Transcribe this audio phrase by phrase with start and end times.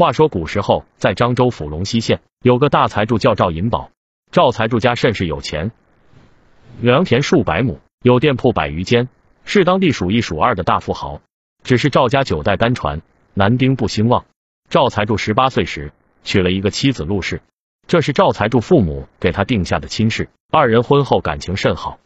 [0.00, 3.90] 话说古时候，在漳州府龙溪县有个大财主叫赵银宝。
[4.32, 5.72] 赵财主家甚是有钱，
[6.80, 9.10] 良田数百亩，有店铺百余间，
[9.44, 11.20] 是当地数一数二的大富豪。
[11.62, 13.02] 只是赵家九代单传，
[13.34, 14.24] 男丁不兴旺。
[14.70, 15.92] 赵财主十八岁时
[16.24, 17.42] 娶了一个妻子陆氏，
[17.86, 20.30] 这是赵财主父母给他定下的亲事。
[20.50, 21.98] 二人婚后感情甚好，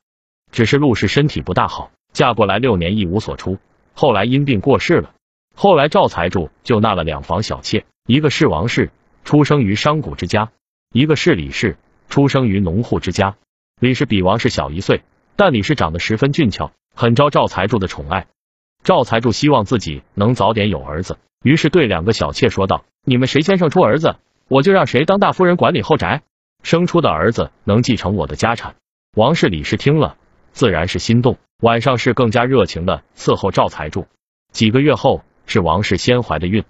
[0.50, 3.58] 只是陆氏身体不大好，嫁过来六年一无所出，
[3.94, 5.13] 后来因病过世了。
[5.56, 8.90] 后来赵财主就纳了两房小妾，一个是王氏，
[9.24, 10.50] 出生于商贾之家；
[10.92, 11.76] 一个是李氏，
[12.08, 13.36] 出生于农户之家。
[13.80, 15.02] 李氏比王氏小一岁，
[15.36, 18.26] 但李氏长得十分俊俏，很招赵财主的宠爱。
[18.82, 24.16] 赵财主希望自己能早点有儿子，于是对两个小妾说道：“你们谁先生出儿子，
[24.48, 26.22] 我就让谁当大夫人管理后宅。
[26.64, 28.74] 生出的儿子能继承我的家产。”
[29.16, 30.16] 王氏、李氏听了，
[30.52, 34.08] 自然是心动，晚上是更加热情的伺候赵财主。
[34.50, 35.22] 几个月后。
[35.46, 36.64] 是王氏先怀的孕，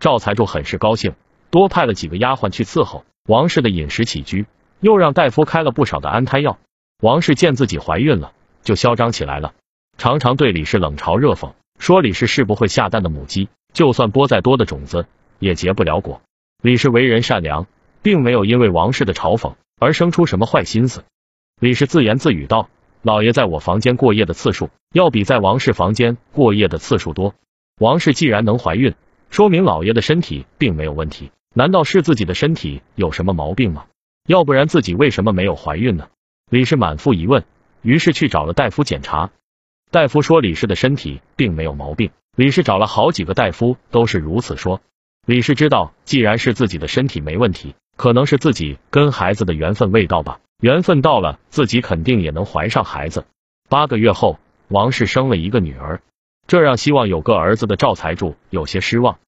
[0.00, 1.14] 赵财主很是高兴，
[1.50, 4.46] 多派了几个丫鬟去伺候王氏的饮食起居，
[4.80, 6.58] 又让大夫开了不少的安胎药。
[7.00, 9.54] 王氏见自己怀孕了，就嚣张起来了，
[9.96, 15.06] 常常对李氏冷嘲热讽，说李氏是不会下蛋的母鸡，就算播再多的种子
[15.38, 16.20] 也结不了果。
[16.60, 17.66] 李氏为人善良，
[18.02, 21.04] 并没有因为王氏的嘲讽而生出什么坏心思。
[21.60, 22.68] 李氏自言自语道
[23.02, 27.34] ：“老爷在我房间过夜的次数，要比在王氏房间过夜的次数多。”
[27.78, 28.94] 王氏既然能怀孕，
[29.30, 31.30] 说明老爷的身体并没有问题。
[31.54, 33.86] 难道是自己的身体有什么毛病吗？
[34.26, 36.08] 要不然自己为什么没有怀孕呢？
[36.50, 37.44] 李氏满腹疑问，
[37.82, 39.30] 于是去找了大夫检查。
[39.90, 42.10] 大夫说李氏的身体并没有毛病。
[42.36, 44.80] 李氏找了好几个大夫，都是如此说。
[45.26, 50.40] 李氏知道，既然是自己的身体没问题，可能是自己跟孩子的缘分未到吧。
[50.60, 53.24] 缘分到了，自己肯定也能怀上孩子。
[53.68, 56.00] 八个月后，王氏生了一个女儿。
[56.48, 59.18] 这让希望有个儿子的赵财主有些失望。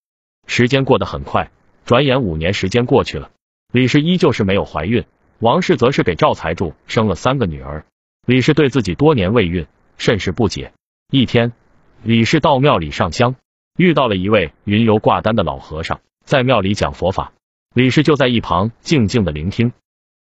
[0.46, 1.50] 时间过得很快，
[1.84, 3.30] 转眼五年时间过去了，
[3.70, 5.04] 李氏依旧是没有怀孕，
[5.38, 7.84] 王氏则是给赵财主生了三个女儿。
[8.26, 9.66] 李氏对自己多年未孕
[9.98, 10.72] 甚是不解。
[11.12, 11.52] 一天，
[12.02, 13.36] 李氏到庙里上香，
[13.76, 17.34] 遇到了一位云游挂单的老和尚，在庙里讲佛法。
[17.74, 19.74] 李氏就在一旁静静的聆听。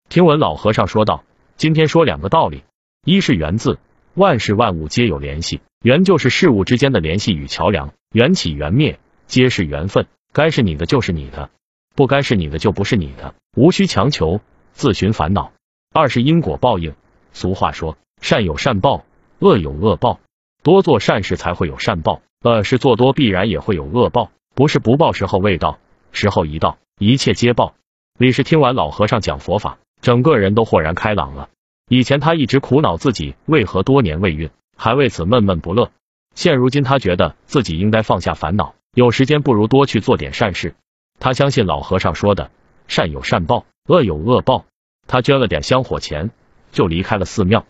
[0.08, 1.22] 听闻老和尚说道
[1.56, 2.64] ：“今天说两个道理，
[3.04, 3.78] 一是缘字。”
[4.18, 8.98] 万事万物皆有联系，缘就是事物之间的联系与桥梁，缘起缘灭
[9.28, 11.50] 皆是缘分，该是你的就是你的，
[11.94, 14.40] 不该是你的就不是你的，无需强求，
[14.72, 15.52] 自寻烦恼。
[15.94, 16.96] 二是因果报应，
[17.32, 19.04] 俗话说善有善报，
[19.38, 20.18] 恶有恶报，
[20.64, 25.78] 多做善事才会有善报，恶事做多必然也会有恶报，不是不报时候未到，
[26.10, 27.76] 时候一到，一切皆报。
[28.18, 31.50] 李氏听完老和尚讲佛法，整个人都豁然开朗了。
[31.88, 35.90] 以前他一直苦恼自己为何多年未孕，还为此闷闷不乐。
[36.34, 40.74] 现如今他觉得自己应该放下烦恼，有时间不如多去做点善事。
[41.18, 42.50] 他相信老和尚说的
[42.86, 44.66] 善有善报，恶有恶报。
[45.06, 46.30] 他捐了点香火钱，
[46.70, 47.64] 就离开了寺庙。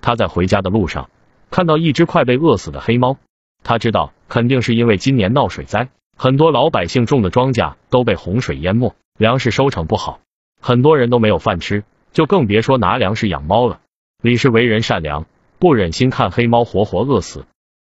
[0.00, 1.10] 他在回家的路上
[1.50, 3.18] 看到一只快被饿死的黑猫，
[3.64, 10.20] 他知道肯定是因为今年闹水灾，很多老百姓种的庄稼都被洪水淹没，粮食收成不好，
[10.60, 11.82] 很多人都没有饭吃。
[12.16, 13.80] 就更别说拿粮食养猫了。
[14.22, 15.26] 李氏为人善良，
[15.58, 17.44] 不忍心看黑猫活活饿死，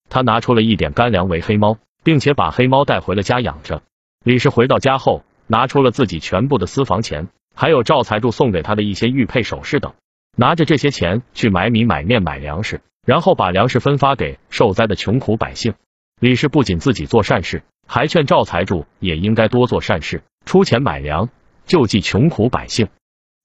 [0.08, 3.82] 他拿出了一点干粮喂黑猫，并且把黑猫带回了家养着。
[4.24, 9.92] 李氏回到家后，拿出了自己全部的私房钱，还有赵财主送给他的一些玉佩首饰等，
[10.36, 15.74] 拿着这些钱去买米、买面、买粮食，然后把粮食分发给受灾的穷苦百姓。
[16.20, 21.28] 李氏不仅自己做善事，还劝赵财主也应该多做善事，出钱买粮，
[21.66, 22.86] 救济穷苦百姓。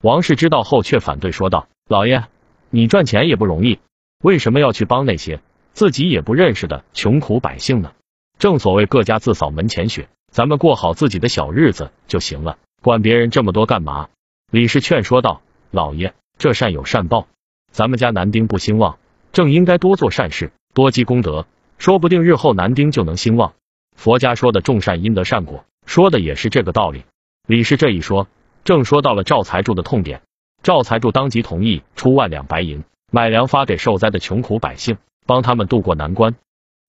[0.03, 2.25] 王氏知道后却反对说道：“老爷，
[2.69, 3.79] 你赚钱也不容易，
[4.21, 5.41] 为什么要去帮那些
[5.73, 7.93] 自己也不认识的穷苦百姓呢？
[8.37, 14.09] 正所谓各家自扫门前雪，咱们过好自己的小日子就行了，管别人这么多干嘛？”
[14.51, 15.41] 李氏劝说道
[15.71, 17.27] ：“老爷，这善有善报，
[17.71, 18.99] 咱们家男丁不兴旺，
[19.31, 21.47] 正应该多做善事，多积功德，
[21.79, 23.55] 说不定日后男丁就能兴旺。
[23.95, 27.03] 佛家说的种善因得善果，说的也是这个道理。”
[27.47, 28.27] 李氏这一说。
[28.67, 30.23] 正说到了赵财主的痛点，
[30.61, 36.35] 赵财主当即同意出万两白银买粮发给受灾的穷苦百姓，帮他们渡过难关。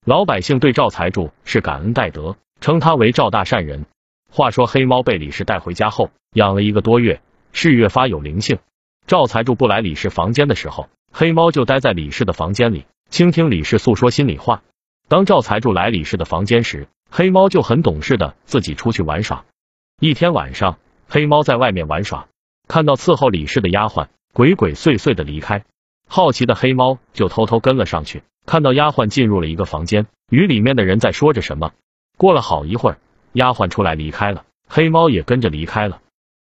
[0.05, 3.85] 老百姓对赵财主是感恩戴德，称他为赵大善人。
[4.29, 7.21] 话说黑猫被李氏带回家后，养了一个多月，
[7.53, 8.59] 是越发有灵性。
[9.07, 14.63] 赵财主不来李氏房间的时候，黑猫就待在李氏的房间里，倾听李氏诉说心里话。
[15.07, 19.45] 当赵财主来李氏的房间时，黑猫就很懂事的自己出去玩耍。
[20.01, 20.77] 一天晚上。
[21.11, 22.27] 黑猫在外面玩耍，
[22.67, 25.65] 看到伺候李氏的丫鬟鬼鬼祟祟的离开，
[26.07, 28.21] 好奇的黑猫就偷偷跟了上去。
[28.45, 31.71] 看到丫鬟进入了一个房间，与里面的人在说着什么。
[32.15, 32.99] 过了好一会儿，
[33.33, 34.45] 丫鬟出来离开了。
[34.67, 35.99] 黑猫也跟着离开了。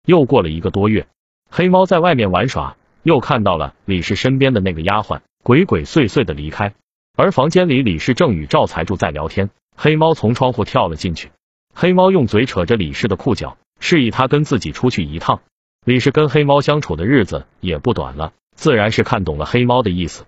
[0.08, 1.06] 又过了一个多月，
[1.52, 6.74] 黑猫在外面玩耍，又看到了李氏身边的那个丫鬟鬼鬼祟祟的离开，
[7.16, 9.52] 而房间里李氏正与赵财主在聊天。
[9.76, 11.30] 黑猫从窗户跳了进去，
[11.76, 15.42] 黑猫用嘴扯着李氏的裤脚，示意他跟自己出去一趟。
[15.86, 20.26] 李氏跟黑猫相处的日子也不短了，自然是看懂了黑猫的意思。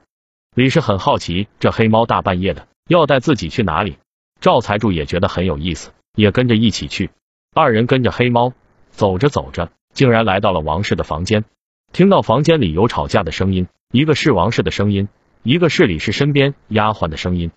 [0.56, 3.98] 李氏很好奇，这黑猫大半夜的要带自己去哪里？
[4.40, 7.10] 赵财主也觉得很有意思，也跟着一起去。
[7.54, 8.54] 二人跟着黑猫
[8.92, 11.44] 走着走着，竟然来到了王氏的房间。
[11.92, 15.08] 听到房间里有吵架的声音，一个是王氏的声音，
[15.44, 17.52] 一个是李氏身边丫鬟的声音。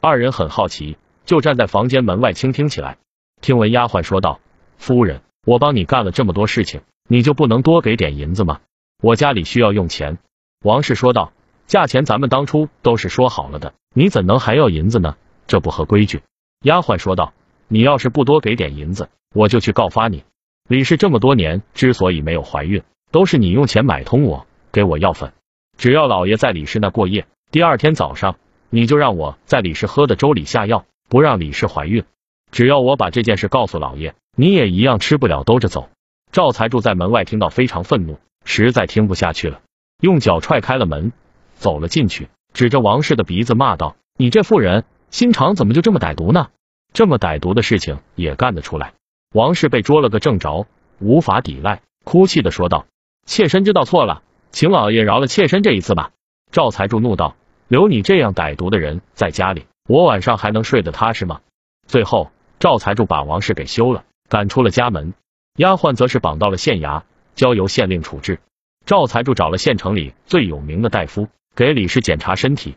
[0.00, 0.96] 二人很好奇。
[1.24, 2.98] 就站在房间门外倾听起来。
[3.40, 4.40] 听闻丫鬟说道
[4.76, 8.60] ：“夫人，我帮你干了这么多事情，你就不能多给点银子吗？
[9.02, 10.18] 我家里需要用钱。”
[10.64, 11.32] 王氏说道
[11.66, 15.16] ：“价钱咱们当初都是说好了的，你怎能还要银子呢？
[15.46, 16.22] 这不合规矩。”
[16.64, 17.34] 丫鬟说道
[17.68, 20.24] ：“你要是不多给点银子，我就去告发你。
[20.68, 25.32] 李氏这么多年之所以没有怀孕，都是你用钱买通我，给我药粉。
[25.76, 28.36] 只要老爷在李氏那过夜，第二天早上
[28.70, 32.04] 你就让我在李氏喝的粥里下药。”不让李氏怀孕，
[32.52, 35.88] 只要我把这件事告诉老爷，你也一样吃不了兜着走。
[36.30, 39.60] 赵财主在门外听到非常愤怒，实在听不下去了，
[40.00, 41.12] 用脚踹开了门，
[41.54, 46.48] 走了进去，指着王氏的鼻子骂道：“你这妇人心肠怎么就这么歹毒呢？
[46.92, 48.92] 这么歹毒的事情也干得出来？”
[49.34, 50.66] 王氏被捉了个正着，
[50.98, 52.84] 无法抵赖，哭泣的说道
[53.24, 56.10] ：“妾身知道错了，请老爷饶了妾身这一次吧。”
[56.52, 57.34] 赵财主怒道
[57.68, 61.40] ：“留你这样歹毒的人在家里！”我晚上还能睡得踏实吗？
[61.86, 62.30] 最后，
[62.62, 65.14] 赵财主把王氏给休了，赶出了家门。
[65.56, 67.02] 丫鬟则是绑到了县衙，
[67.34, 68.38] 交由县令处置。
[68.86, 71.26] 赵财主找了县城里最有名的大夫，
[71.56, 72.76] 给李氏检查身体。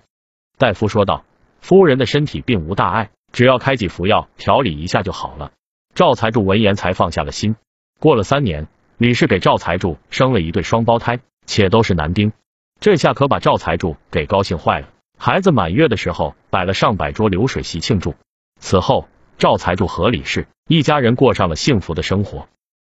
[0.57, 1.23] 大夫说道
[1.61, 5.51] ：“夫人的身体并无大碍，只要开几服药调理一下就好了。”
[5.93, 7.55] 赵财主闻言才放下了心。
[7.99, 8.67] 过了三年，
[8.97, 12.31] 李氏给赵财主生了一对双胞胎，且都是男丁。
[12.79, 14.89] 这下可把赵财主给高兴坏了。
[15.19, 18.15] 孩子满月的时候，摆了上百桌流水席庆祝。
[18.59, 22.47] 此后，赵财主和李氏一家人过上了幸福的生活。